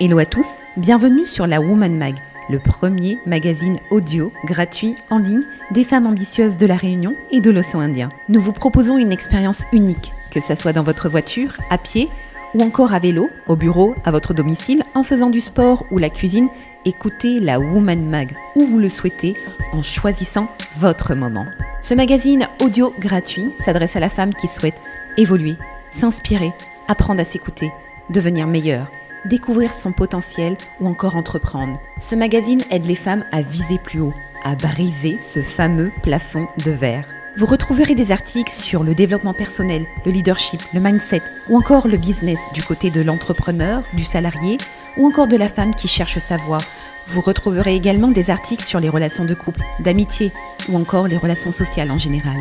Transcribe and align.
Hello 0.00 0.18
à 0.18 0.26
tous, 0.26 0.46
bienvenue 0.76 1.26
sur 1.26 1.48
la 1.48 1.60
Woman 1.60 1.98
Mag, 1.98 2.14
le 2.48 2.60
premier 2.60 3.18
magazine 3.26 3.80
audio 3.90 4.32
gratuit 4.44 4.94
en 5.10 5.18
ligne 5.18 5.42
des 5.72 5.82
femmes 5.82 6.06
ambitieuses 6.06 6.56
de 6.56 6.66
la 6.66 6.76
Réunion 6.76 7.16
et 7.32 7.40
de 7.40 7.50
l'océan 7.50 7.80
Indien. 7.80 8.08
Nous 8.28 8.40
vous 8.40 8.52
proposons 8.52 8.96
une 8.96 9.10
expérience 9.10 9.64
unique, 9.72 10.12
que 10.30 10.40
ce 10.40 10.54
soit 10.54 10.72
dans 10.72 10.84
votre 10.84 11.08
voiture, 11.08 11.56
à 11.68 11.78
pied 11.78 12.08
ou 12.54 12.62
encore 12.62 12.94
à 12.94 13.00
vélo, 13.00 13.28
au 13.48 13.56
bureau, 13.56 13.96
à 14.04 14.12
votre 14.12 14.34
domicile, 14.34 14.84
en 14.94 15.02
faisant 15.02 15.30
du 15.30 15.40
sport 15.40 15.84
ou 15.90 15.98
la 15.98 16.10
cuisine. 16.10 16.48
Écoutez 16.84 17.40
la 17.40 17.58
Woman 17.58 18.08
Mag 18.08 18.36
où 18.54 18.64
vous 18.66 18.78
le 18.78 18.88
souhaitez 18.88 19.34
en 19.72 19.82
choisissant 19.82 20.46
votre 20.76 21.16
moment. 21.16 21.46
Ce 21.82 21.94
magazine 21.94 22.46
audio 22.62 22.94
gratuit 23.00 23.50
s'adresse 23.64 23.96
à 23.96 24.00
la 24.00 24.10
femme 24.10 24.32
qui 24.32 24.46
souhaite 24.46 24.80
évoluer, 25.16 25.56
s'inspirer, 25.90 26.52
apprendre 26.86 27.20
à 27.20 27.24
s'écouter, 27.24 27.72
devenir 28.10 28.46
meilleure 28.46 28.92
découvrir 29.24 29.74
son 29.74 29.92
potentiel 29.92 30.56
ou 30.80 30.86
encore 30.86 31.16
entreprendre. 31.16 31.80
Ce 31.98 32.14
magazine 32.14 32.62
aide 32.70 32.86
les 32.86 32.94
femmes 32.94 33.24
à 33.32 33.42
viser 33.42 33.78
plus 33.78 34.00
haut, 34.00 34.14
à 34.44 34.54
briser 34.54 35.18
ce 35.18 35.40
fameux 35.40 35.90
plafond 36.02 36.48
de 36.64 36.70
verre. 36.70 37.04
Vous 37.36 37.46
retrouverez 37.46 37.94
des 37.94 38.10
articles 38.10 38.52
sur 38.52 38.82
le 38.82 38.94
développement 38.94 39.32
personnel, 39.32 39.84
le 40.04 40.10
leadership, 40.10 40.60
le 40.74 40.80
mindset 40.80 41.22
ou 41.48 41.56
encore 41.56 41.86
le 41.86 41.96
business 41.96 42.40
du 42.52 42.62
côté 42.62 42.90
de 42.90 43.00
l'entrepreneur, 43.00 43.84
du 43.92 44.04
salarié 44.04 44.58
ou 44.96 45.06
encore 45.06 45.28
de 45.28 45.36
la 45.36 45.48
femme 45.48 45.74
qui 45.74 45.86
cherche 45.86 46.18
sa 46.18 46.36
voie. 46.36 46.58
Vous 47.06 47.20
retrouverez 47.20 47.76
également 47.76 48.08
des 48.08 48.30
articles 48.30 48.64
sur 48.64 48.80
les 48.80 48.88
relations 48.88 49.24
de 49.24 49.34
couple, 49.34 49.60
d'amitié 49.80 50.32
ou 50.68 50.76
encore 50.76 51.06
les 51.06 51.16
relations 51.16 51.52
sociales 51.52 51.92
en 51.92 51.98
général. 51.98 52.38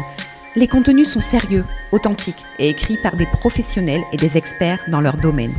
Les 0.56 0.68
contenus 0.68 1.12
sont 1.12 1.22
sérieux, 1.22 1.64
authentiques 1.92 2.44
et 2.58 2.70
écrits 2.70 2.98
par 2.98 3.16
des 3.16 3.28
professionnels 3.28 4.04
et 4.12 4.18
des 4.18 4.38
experts 4.38 4.84
dans 4.88 5.02
leur 5.02 5.18
domaine. 5.18 5.54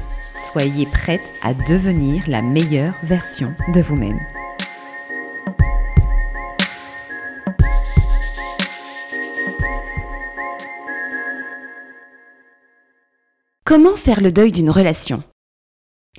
Soyez 0.53 0.87
prête 0.87 1.21
à 1.43 1.53
devenir 1.53 2.23
la 2.27 2.41
meilleure 2.41 2.95
version 3.03 3.55
de 3.75 3.83
vous-même. 3.83 4.19
Comment 13.67 13.97
faire 13.97 14.23
le 14.23 14.33
deuil 14.33 14.51
d'une 14.51 14.71
relation? 14.71 15.23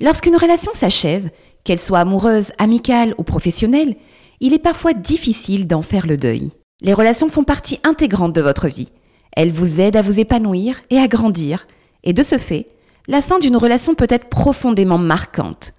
Lorsqu'une 0.00 0.36
relation 0.36 0.72
s'achève, 0.74 1.30
qu'elle 1.64 1.80
soit 1.80 1.98
amoureuse, 1.98 2.52
amicale 2.58 3.16
ou 3.18 3.24
professionnelle, 3.24 3.96
il 4.38 4.54
est 4.54 4.60
parfois 4.60 4.92
difficile 4.92 5.66
d'en 5.66 5.82
faire 5.82 6.06
le 6.06 6.16
deuil. 6.16 6.52
Les 6.82 6.94
relations 6.94 7.28
font 7.28 7.42
partie 7.42 7.80
intégrante 7.82 8.32
de 8.32 8.40
votre 8.40 8.68
vie. 8.68 8.92
Elles 9.36 9.50
vous 9.50 9.80
aident 9.80 9.96
à 9.96 10.02
vous 10.02 10.20
épanouir 10.20 10.80
et 10.90 10.98
à 10.98 11.08
grandir, 11.08 11.66
et 12.04 12.12
de 12.12 12.22
ce 12.22 12.38
fait, 12.38 12.68
la 13.10 13.22
fin 13.22 13.40
d'une 13.40 13.56
relation 13.56 13.96
peut 13.96 14.06
être 14.08 14.28
profondément 14.28 14.96
marquante. 14.96 15.74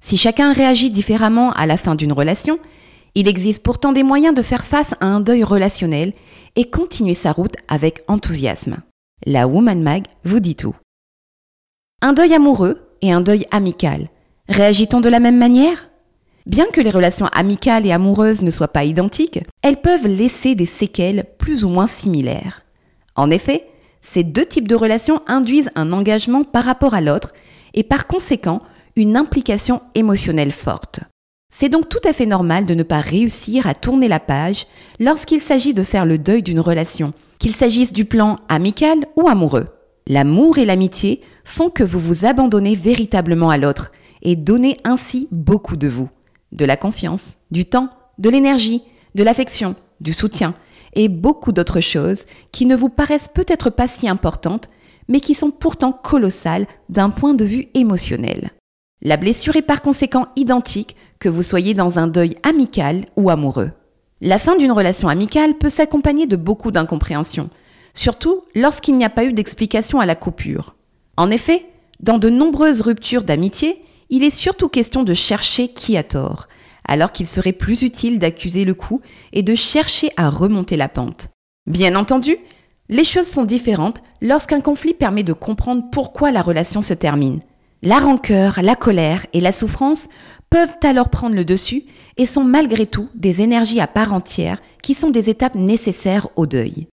Si 0.00 0.16
chacun 0.16 0.52
réagit 0.52 0.90
différemment 0.90 1.50
à 1.50 1.66
la 1.66 1.76
fin 1.76 1.96
d'une 1.96 2.12
relation, 2.12 2.60
il 3.16 3.26
existe 3.26 3.64
pourtant 3.64 3.90
des 3.90 4.04
moyens 4.04 4.36
de 4.36 4.42
faire 4.42 4.64
face 4.64 4.94
à 5.00 5.06
un 5.06 5.18
deuil 5.18 5.42
relationnel 5.42 6.12
et 6.54 6.70
continuer 6.70 7.14
sa 7.14 7.32
route 7.32 7.56
avec 7.66 8.04
enthousiasme. 8.06 8.76
La 9.26 9.48
Woman 9.48 9.82
Mag 9.82 10.04
vous 10.22 10.38
dit 10.38 10.54
tout. 10.54 10.76
Un 12.02 12.12
deuil 12.12 12.32
amoureux 12.34 12.88
et 13.02 13.10
un 13.10 13.20
deuil 13.20 13.46
amical. 13.50 14.08
Réagit-on 14.48 15.00
de 15.00 15.08
la 15.08 15.18
même 15.18 15.38
manière? 15.38 15.88
Bien 16.46 16.66
que 16.66 16.80
les 16.80 16.90
relations 16.90 17.26
amicales 17.32 17.84
et 17.84 17.90
amoureuses 17.90 18.42
ne 18.42 18.50
soient 18.52 18.68
pas 18.68 18.84
identiques, 18.84 19.40
elles 19.62 19.80
peuvent 19.80 20.06
laisser 20.06 20.54
des 20.54 20.66
séquelles 20.66 21.24
plus 21.36 21.64
ou 21.64 21.68
moins 21.68 21.88
similaires. 21.88 22.62
En 23.16 23.32
effet, 23.32 23.66
ces 24.08 24.22
deux 24.22 24.46
types 24.46 24.68
de 24.68 24.74
relations 24.74 25.20
induisent 25.26 25.70
un 25.74 25.92
engagement 25.92 26.44
par 26.44 26.64
rapport 26.64 26.94
à 26.94 27.00
l'autre 27.00 27.32
et 27.74 27.82
par 27.82 28.06
conséquent 28.06 28.62
une 28.94 29.16
implication 29.16 29.82
émotionnelle 29.94 30.52
forte. 30.52 31.00
C'est 31.52 31.68
donc 31.68 31.88
tout 31.88 32.00
à 32.04 32.12
fait 32.12 32.26
normal 32.26 32.66
de 32.66 32.74
ne 32.74 32.82
pas 32.82 33.00
réussir 33.00 33.66
à 33.66 33.74
tourner 33.74 34.08
la 34.08 34.20
page 34.20 34.66
lorsqu'il 35.00 35.40
s'agit 35.40 35.74
de 35.74 35.82
faire 35.82 36.06
le 36.06 36.18
deuil 36.18 36.42
d'une 36.42 36.60
relation, 36.60 37.12
qu'il 37.38 37.54
s'agisse 37.54 37.92
du 37.92 38.04
plan 38.04 38.38
amical 38.48 39.06
ou 39.16 39.28
amoureux. 39.28 39.66
L'amour 40.06 40.58
et 40.58 40.64
l'amitié 40.64 41.20
font 41.44 41.68
que 41.68 41.82
vous 41.82 41.98
vous 41.98 42.26
abandonnez 42.26 42.74
véritablement 42.74 43.50
à 43.50 43.58
l'autre 43.58 43.90
et 44.22 44.36
donnez 44.36 44.76
ainsi 44.84 45.28
beaucoup 45.32 45.76
de 45.76 45.88
vous. 45.88 46.08
De 46.52 46.64
la 46.64 46.76
confiance, 46.76 47.36
du 47.50 47.64
temps, 47.64 47.90
de 48.18 48.30
l'énergie, 48.30 48.82
de 49.14 49.24
l'affection, 49.24 49.74
du 50.00 50.12
soutien, 50.12 50.54
et 50.96 51.08
beaucoup 51.08 51.52
d'autres 51.52 51.80
choses 51.80 52.24
qui 52.50 52.66
ne 52.66 52.74
vous 52.74 52.88
paraissent 52.88 53.30
peut-être 53.32 53.70
pas 53.70 53.86
si 53.86 54.08
importantes, 54.08 54.68
mais 55.06 55.20
qui 55.20 55.34
sont 55.34 55.52
pourtant 55.52 55.92
colossales 55.92 56.66
d'un 56.88 57.10
point 57.10 57.34
de 57.34 57.44
vue 57.44 57.66
émotionnel. 57.74 58.50
La 59.02 59.16
blessure 59.16 59.54
est 59.54 59.62
par 59.62 59.82
conséquent 59.82 60.26
identique 60.34 60.96
que 61.20 61.28
vous 61.28 61.44
soyez 61.44 61.74
dans 61.74 61.98
un 61.98 62.08
deuil 62.08 62.34
amical 62.42 63.04
ou 63.16 63.30
amoureux. 63.30 63.70
La 64.20 64.38
fin 64.38 64.56
d'une 64.56 64.72
relation 64.72 65.08
amicale 65.08 65.54
peut 65.54 65.68
s'accompagner 65.68 66.26
de 66.26 66.36
beaucoup 66.36 66.70
d'incompréhension, 66.70 67.50
surtout 67.94 68.42
lorsqu'il 68.54 68.96
n'y 68.96 69.04
a 69.04 69.10
pas 69.10 69.24
eu 69.24 69.32
d'explication 69.32 70.00
à 70.00 70.06
la 70.06 70.14
coupure. 70.14 70.74
En 71.18 71.30
effet, 71.30 71.66
dans 72.00 72.18
de 72.18 72.30
nombreuses 72.30 72.80
ruptures 72.80 73.22
d'amitié, 73.22 73.82
il 74.08 74.24
est 74.24 74.30
surtout 74.30 74.68
question 74.68 75.02
de 75.02 75.14
chercher 75.14 75.68
qui 75.68 75.96
a 75.96 76.02
tort, 76.02 76.48
alors 76.86 77.12
qu'il 77.12 77.26
serait 77.26 77.52
plus 77.52 77.82
utile 77.82 78.18
d'accuser 78.18 78.64
le 78.64 78.74
coup 78.74 79.00
et 79.32 79.42
de 79.42 79.54
chercher 79.54 80.10
à 80.16 80.30
remonter 80.30 80.76
la 80.76 80.88
pente. 80.88 81.28
Bien 81.66 81.96
entendu, 81.96 82.36
les 82.88 83.04
choses 83.04 83.26
sont 83.26 83.44
différentes 83.44 84.00
lorsqu'un 84.22 84.60
conflit 84.60 84.94
permet 84.94 85.24
de 85.24 85.32
comprendre 85.32 85.84
pourquoi 85.90 86.30
la 86.30 86.42
relation 86.42 86.82
se 86.82 86.94
termine. 86.94 87.40
La 87.82 87.98
rancœur, 87.98 88.60
la 88.62 88.74
colère 88.74 89.26
et 89.32 89.40
la 89.40 89.52
souffrance 89.52 90.08
peuvent 90.50 90.76
alors 90.82 91.08
prendre 91.08 91.34
le 91.34 91.44
dessus 91.44 91.84
et 92.16 92.26
sont 92.26 92.44
malgré 92.44 92.86
tout 92.86 93.08
des 93.14 93.42
énergies 93.42 93.80
à 93.80 93.86
part 93.86 94.12
entière 94.12 94.58
qui 94.82 94.94
sont 94.94 95.10
des 95.10 95.28
étapes 95.28 95.56
nécessaires 95.56 96.28
au 96.36 96.46
deuil. 96.46 96.86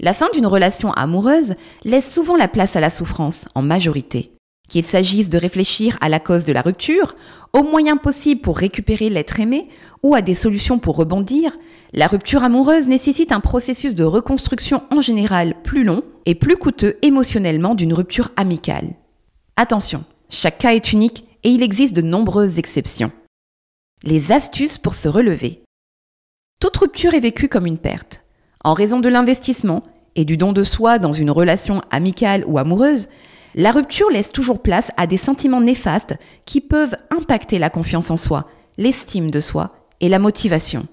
La 0.00 0.14
fin 0.14 0.28
d'une 0.32 0.46
relation 0.46 0.92
amoureuse 0.92 1.54
laisse 1.84 2.12
souvent 2.12 2.36
la 2.36 2.48
place 2.48 2.76
à 2.76 2.80
la 2.80 2.90
souffrance 2.90 3.46
en 3.54 3.62
majorité. 3.62 4.32
Qu'il 4.68 4.86
s'agisse 4.86 5.30
de 5.30 5.38
réfléchir 5.38 5.96
à 6.00 6.08
la 6.08 6.20
cause 6.20 6.44
de 6.44 6.52
la 6.52 6.60
rupture, 6.60 7.16
aux 7.54 7.62
moyens 7.62 7.98
possibles 8.00 8.42
pour 8.42 8.58
récupérer 8.58 9.08
l'être 9.08 9.40
aimé 9.40 9.68
ou 10.02 10.14
à 10.14 10.20
des 10.20 10.34
solutions 10.34 10.78
pour 10.78 10.96
rebondir, 10.96 11.56
la 11.94 12.06
rupture 12.06 12.44
amoureuse 12.44 12.86
nécessite 12.86 13.32
un 13.32 13.40
processus 13.40 13.94
de 13.94 14.04
reconstruction 14.04 14.82
en 14.90 15.00
général 15.00 15.62
plus 15.62 15.84
long 15.84 16.02
et 16.26 16.34
plus 16.34 16.56
coûteux 16.56 16.98
émotionnellement 17.00 17.74
d'une 17.74 17.94
rupture 17.94 18.30
amicale. 18.36 18.90
Attention, 19.56 20.04
chaque 20.28 20.58
cas 20.58 20.74
est 20.74 20.92
unique 20.92 21.24
et 21.44 21.48
il 21.48 21.62
existe 21.62 21.94
de 21.94 22.02
nombreuses 22.02 22.58
exceptions. 22.58 23.10
Les 24.04 24.32
astuces 24.32 24.78
pour 24.78 24.94
se 24.94 25.08
relever. 25.08 25.62
Toute 26.60 26.76
rupture 26.76 27.14
est 27.14 27.20
vécue 27.20 27.48
comme 27.48 27.66
une 27.66 27.78
perte. 27.78 28.22
En 28.64 28.74
raison 28.74 29.00
de 29.00 29.08
l'investissement 29.08 29.82
et 30.14 30.24
du 30.24 30.36
don 30.36 30.52
de 30.52 30.64
soi 30.64 30.98
dans 30.98 31.12
une 31.12 31.30
relation 31.30 31.80
amicale 31.90 32.44
ou 32.46 32.58
amoureuse, 32.58 33.08
la 33.54 33.70
rupture 33.70 34.10
laisse 34.10 34.32
toujours 34.32 34.62
place 34.62 34.90
à 34.96 35.06
des 35.06 35.16
sentiments 35.16 35.60
néfastes 35.60 36.14
qui 36.44 36.60
peuvent 36.60 36.96
impacter 37.10 37.58
la 37.58 37.70
confiance 37.70 38.10
en 38.10 38.16
soi, 38.16 38.48
l'estime 38.76 39.30
de 39.30 39.40
soi 39.40 39.74
et 40.00 40.08
la 40.08 40.18
motivation. 40.18 40.86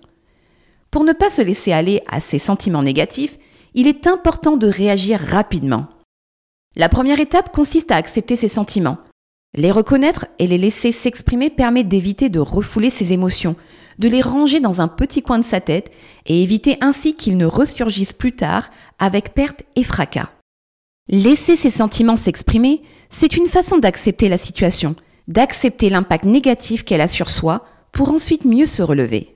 Pour 0.92 1.04
ne 1.04 1.14
pas 1.14 1.30
se 1.30 1.42
laisser 1.42 1.74
aller 1.74 2.02
à 2.10 2.22
ces 2.22 2.40
sentiments 2.40 2.84
négatifs, 2.84 3.38
il 3.74 3.88
est 3.88 4.08
important 4.08 4.56
de 4.56 4.68
réagir 4.68 5.20
rapidement. 5.20 5.88
La 6.78 6.90
première 6.90 7.20
étape 7.20 7.52
consiste 7.52 7.92
à 7.92 7.98
accepter 7.98 8.36
ces 8.36 8.48
sentiments. 8.48 8.98
Les 9.54 9.72
reconnaître 9.72 10.26
et 10.40 10.48
les 10.48 10.58
laisser 10.58 10.92
s'exprimer 10.92 11.50
permet 11.50 11.84
d'éviter 11.84 12.30
de 12.30 12.40
refouler 12.40 12.90
ses 12.90 13.14
émotions, 13.14 13.56
de 14.00 14.10
les 14.10 14.22
ranger 14.22 14.60
dans 14.60 14.82
un 14.82 14.88
petit 14.88 15.22
coin 15.22 15.40
de 15.40 15.46
sa 15.46 15.62
tête 15.62 15.92
et 16.26 16.44
éviter 16.44 16.78
ainsi 16.82 17.16
qu'ils 17.16 17.38
ne 17.38 17.46
ressurgissent 17.46 18.14
plus 18.14 18.34
tard 18.34 18.70
avec 19.00 19.34
perte 19.34 19.64
et 19.76 19.84
fracas. 19.84 20.30
Laisser 21.08 21.56
ses 21.56 21.70
sentiments 21.70 22.16
s'exprimer, 22.16 22.82
c'est 23.12 23.38
une 23.38 23.46
façon 23.46 23.78
d'accepter 23.78 24.28
la 24.28 24.40
situation, 24.40 24.96
d'accepter 25.28 25.90
l'impact 25.90 26.26
négatif 26.26 26.84
qu'elle 26.84 27.02
a 27.02 27.08
sur 27.08 27.30
soi 27.30 27.64
pour 27.92 28.10
ensuite 28.10 28.44
mieux 28.44 28.66
se 28.66 28.82
relever. 28.82 29.36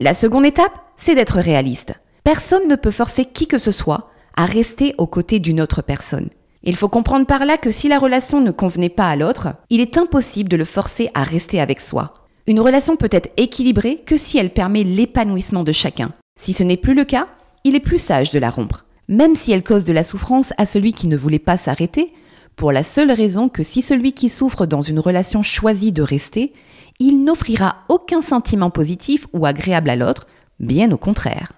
La 0.00 0.14
seconde 0.14 0.46
étape, 0.46 0.72
c'est 0.96 1.14
d'être 1.14 1.38
réaliste. 1.38 1.92
Personne 2.24 2.68
ne 2.68 2.76
peut 2.76 2.90
forcer 2.90 3.26
qui 3.26 3.46
que 3.46 3.58
ce 3.58 3.70
soit 3.70 4.08
à 4.34 4.46
rester 4.46 4.94
aux 4.96 5.06
côtés 5.06 5.40
d'une 5.40 5.60
autre 5.60 5.82
personne. 5.82 6.30
Il 6.62 6.74
faut 6.74 6.88
comprendre 6.88 7.26
par 7.26 7.44
là 7.44 7.58
que 7.58 7.70
si 7.70 7.88
la 7.88 7.98
relation 7.98 8.40
ne 8.40 8.50
convenait 8.50 8.88
pas 8.88 9.10
à 9.10 9.16
l'autre, 9.16 9.48
il 9.68 9.82
est 9.82 9.98
impossible 9.98 10.48
de 10.48 10.56
le 10.56 10.64
forcer 10.64 11.10
à 11.12 11.22
rester 11.22 11.60
avec 11.60 11.82
soi. 11.82 12.14
Une 12.46 12.60
relation 12.60 12.96
peut 12.96 13.08
être 13.10 13.30
équilibrée 13.36 13.96
que 14.06 14.16
si 14.16 14.38
elle 14.38 14.54
permet 14.54 14.84
l'épanouissement 14.84 15.64
de 15.64 15.72
chacun. 15.72 16.12
Si 16.40 16.54
ce 16.54 16.62
n'est 16.62 16.78
plus 16.78 16.94
le 16.94 17.04
cas, 17.04 17.28
il 17.64 17.74
est 17.74 17.80
plus 17.80 17.98
sage 17.98 18.30
de 18.30 18.38
la 18.38 18.48
rompre 18.48 18.86
même 19.10 19.34
si 19.34 19.50
elle 19.50 19.64
cause 19.64 19.84
de 19.84 19.92
la 19.92 20.04
souffrance 20.04 20.54
à 20.56 20.64
celui 20.64 20.92
qui 20.92 21.08
ne 21.08 21.16
voulait 21.16 21.40
pas 21.40 21.58
s'arrêter, 21.58 22.14
pour 22.54 22.70
la 22.70 22.84
seule 22.84 23.10
raison 23.10 23.48
que 23.48 23.64
si 23.64 23.82
celui 23.82 24.12
qui 24.12 24.28
souffre 24.28 24.66
dans 24.66 24.82
une 24.82 25.00
relation 25.00 25.42
choisit 25.42 25.92
de 25.94 26.02
rester, 26.02 26.52
il 27.00 27.24
n'offrira 27.24 27.78
aucun 27.88 28.22
sentiment 28.22 28.70
positif 28.70 29.26
ou 29.32 29.46
agréable 29.46 29.90
à 29.90 29.96
l'autre, 29.96 30.28
bien 30.60 30.92
au 30.92 30.96
contraire. 30.96 31.52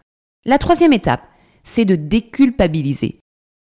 La 0.46 0.56
troisième 0.58 0.94
étape, 0.94 1.28
c'est 1.62 1.84
de 1.84 1.94
déculpabiliser. 1.94 3.18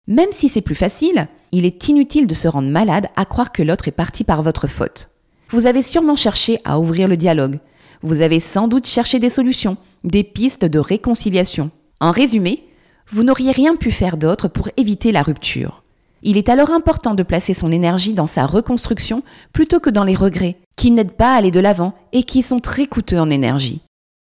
Même 0.07 0.31
si 0.31 0.47
c'est 0.47 0.61
plus 0.61 0.75
facile, 0.75 1.27
il 1.51 1.65
est 1.65 1.87
inutile 1.89 2.27
de 2.27 2.33
se 2.33 2.47
rendre 2.47 2.69
malade 2.69 3.07
à 3.17 3.25
croire 3.25 3.51
que 3.51 3.61
l'autre 3.61 3.89
est 3.89 3.91
parti 3.91 4.23
par 4.23 4.41
votre 4.41 4.67
faute. 4.67 5.09
Vous 5.49 5.65
avez 5.65 5.81
sûrement 5.81 6.15
cherché 6.15 6.59
à 6.63 6.79
ouvrir 6.79 7.09
le 7.09 7.17
dialogue. 7.17 7.59
Vous 8.03 8.21
avez 8.21 8.39
sans 8.39 8.69
doute 8.69 8.87
cherché 8.87 9.19
des 9.19 9.29
solutions, 9.29 9.75
des 10.05 10.23
pistes 10.23 10.65
de 10.65 10.79
réconciliation. 10.79 11.71
En 11.99 12.11
résumé, 12.11 12.63
vous 13.07 13.23
n'auriez 13.23 13.51
rien 13.51 13.75
pu 13.75 13.91
faire 13.91 14.17
d'autre 14.17 14.47
pour 14.47 14.69
éviter 14.77 15.11
la 15.11 15.23
rupture. 15.23 15.83
Il 16.23 16.37
est 16.37 16.49
alors 16.49 16.71
important 16.71 17.15
de 17.15 17.23
placer 17.23 17.53
son 17.53 17.71
énergie 17.71 18.13
dans 18.13 18.27
sa 18.27 18.45
reconstruction 18.45 19.23
plutôt 19.53 19.79
que 19.79 19.89
dans 19.89 20.03
les 20.03 20.15
regrets, 20.15 20.57
qui 20.75 20.91
n'aident 20.91 21.11
pas 21.11 21.33
à 21.33 21.37
aller 21.37 21.51
de 21.51 21.59
l'avant 21.59 21.93
et 22.13 22.23
qui 22.23 22.41
sont 22.41 22.59
très 22.59 22.85
coûteux 22.85 23.19
en 23.19 23.29
énergie. 23.29 23.81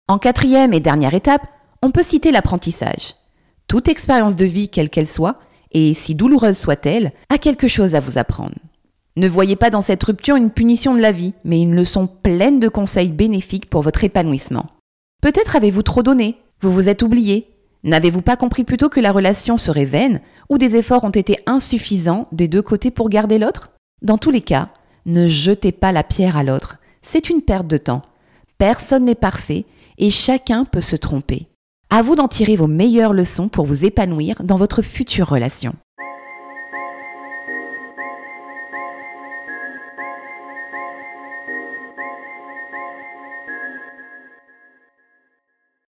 En 0.08 0.18
quatrième 0.18 0.74
et 0.74 0.80
dernière 0.80 1.14
étape, 1.14 1.46
on 1.82 1.92
peut 1.92 2.04
citer 2.04 2.32
l'apprentissage. 2.32 3.16
Toute 3.68 3.88
expérience 3.88 4.36
de 4.36 4.46
vie, 4.46 4.70
quelle 4.70 4.90
qu'elle 4.90 5.08
soit, 5.08 5.40
et 5.72 5.94
si 5.94 6.16
douloureuse 6.16 6.58
soit-elle, 6.58 7.12
a 7.30 7.38
quelque 7.38 7.68
chose 7.68 7.96
à 7.96 8.00
vous 8.00 8.18
apprendre. 8.18 8.56
Ne 9.18 9.28
voyez 9.28 9.56
pas 9.56 9.70
dans 9.70 9.82
cette 9.82 10.04
rupture 10.04 10.36
une 10.36 10.52
punition 10.52 10.94
de 10.94 11.02
la 11.02 11.12
vie, 11.12 11.34
mais 11.44 11.62
une 11.62 11.76
leçon 11.76 12.08
pleine 12.08 12.60
de 12.60 12.70
conseils 12.70 13.12
bénéfiques 13.12 13.70
pour 13.70 13.82
votre 13.82 14.04
épanouissement. 14.04 14.68
Peut-être 15.22 15.56
avez-vous 15.56 15.84
trop 15.84 16.04
donné, 16.04 16.38
vous 16.62 16.72
vous 16.72 16.88
êtes 16.88 17.04
oublié, 17.04 17.51
N'avez-vous 17.84 18.22
pas 18.22 18.38
compris 18.38 18.64
plutôt 18.64 18.90
que 18.90 19.00
la 19.00 19.12
relation 19.12 19.58
serait 19.58 19.86
vaine 19.86 20.22
ou 20.50 20.58
des 20.58 20.76
efforts 20.76 21.04
ont 21.04 21.10
été 21.10 21.40
insuffisants 21.48 22.28
des 22.32 22.48
deux 22.48 22.62
côtés 22.62 22.92
pour 22.92 23.10
garder 23.10 23.40
l'autre? 23.40 23.72
Dans 24.04 24.20
tous 24.20 24.30
les 24.30 24.42
cas, 24.42 24.70
ne 25.06 25.28
jetez 25.28 25.72
pas 25.72 25.92
la 25.92 26.04
pierre 26.04 26.38
à 26.38 26.44
l'autre. 26.44 26.78
C'est 27.02 27.30
une 27.30 27.42
perte 27.42 27.68
de 27.68 27.78
temps. 27.78 28.04
Personne 28.60 29.06
n'est 29.06 29.16
parfait 29.16 29.66
et 29.98 30.12
chacun 30.12 30.66
peut 30.66 30.82
se 30.82 30.96
tromper. 30.96 31.48
À 31.90 32.04
vous 32.04 32.16
d'en 32.16 32.28
tirer 32.28 32.56
vos 32.56 32.68
meilleures 32.68 33.14
leçons 33.14 33.50
pour 33.50 33.66
vous 33.66 33.84
épanouir 33.84 34.44
dans 34.44 34.56
votre 34.56 34.84
future 34.84 35.28
relation. 35.28 35.74